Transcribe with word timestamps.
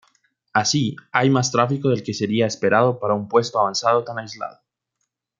Así, 0.51 0.95
hay 1.11 1.29
más 1.29 1.51
tráfico 1.51 1.89
del 1.89 2.01
que 2.01 2.15
sería 2.15 2.47
esperado 2.47 2.99
para 2.99 3.13
un 3.13 3.27
puesto 3.27 3.59
avanzado 3.59 4.03
tan 4.03 4.17
aislado. 4.17 4.59